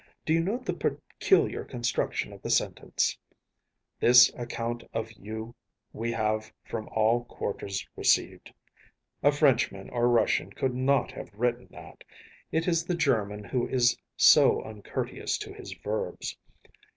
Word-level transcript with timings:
Do 0.25 0.33
you 0.33 0.39
note 0.41 0.65
the 0.65 0.73
peculiar 0.73 1.63
construction 1.63 2.33
of 2.33 2.41
the 2.41 2.49
sentence‚ÄĒ‚ÄėThis 2.49 4.39
account 4.41 4.83
of 4.95 5.11
you 5.11 5.53
we 5.93 6.11
have 6.11 6.51
from 6.65 6.89
all 6.89 7.23
quarters 7.25 7.87
received.’ 7.95 8.51
A 9.21 9.31
Frenchman 9.31 9.91
or 9.91 10.09
Russian 10.09 10.51
could 10.53 10.73
not 10.73 11.11
have 11.11 11.29
written 11.35 11.67
that. 11.69 12.03
It 12.51 12.67
is 12.67 12.83
the 12.83 12.95
German 12.95 13.43
who 13.43 13.67
is 13.67 13.95
so 14.17 14.63
uncourteous 14.63 15.37
to 15.37 15.53
his 15.53 15.73
verbs. 15.83 16.35